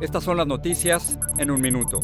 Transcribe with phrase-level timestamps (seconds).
[0.00, 2.00] estas son las noticias en un minuto.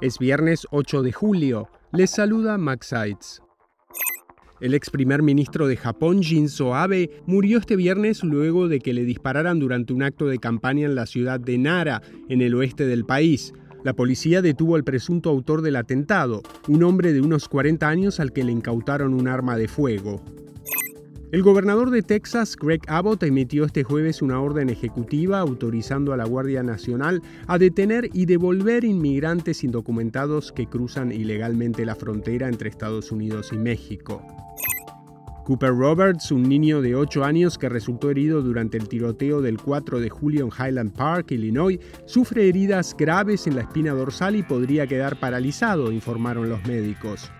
[0.00, 1.68] Es viernes 8 de julio.
[1.92, 3.40] Les saluda Max Seitz.
[4.60, 9.04] El ex primer ministro de Japón, Shinzo Abe, murió este viernes luego de que le
[9.04, 13.06] dispararan durante un acto de campaña en la ciudad de Nara, en el oeste del
[13.06, 13.54] país.
[13.84, 18.32] La policía detuvo al presunto autor del atentado, un hombre de unos 40 años al
[18.32, 20.22] que le incautaron un arma de fuego.
[21.32, 26.24] El gobernador de Texas, Greg Abbott, emitió este jueves una orden ejecutiva autorizando a la
[26.24, 33.12] Guardia Nacional a detener y devolver inmigrantes indocumentados que cruzan ilegalmente la frontera entre Estados
[33.12, 34.26] Unidos y México.
[35.44, 40.00] Cooper Roberts, un niño de 8 años que resultó herido durante el tiroteo del 4
[40.00, 44.88] de julio en Highland Park, Illinois, sufre heridas graves en la espina dorsal y podría
[44.88, 47.30] quedar paralizado, informaron los médicos.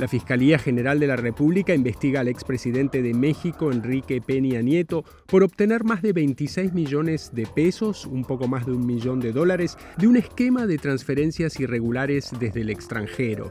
[0.00, 5.42] La Fiscalía General de la República investiga al expresidente de México, Enrique Peña Nieto, por
[5.42, 9.76] obtener más de 26 millones de pesos, un poco más de un millón de dólares,
[9.98, 13.50] de un esquema de transferencias irregulares desde el extranjero.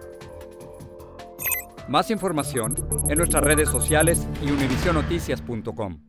[1.88, 2.74] Más información
[3.08, 6.09] en nuestras redes sociales y univisionoticias.com.